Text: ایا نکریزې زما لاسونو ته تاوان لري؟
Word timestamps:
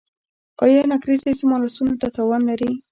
ایا 0.63 0.81
نکریزې 0.91 1.31
زما 1.39 1.57
لاسونو 1.61 1.95
ته 2.01 2.07
تاوان 2.15 2.41
لري؟ 2.49 2.69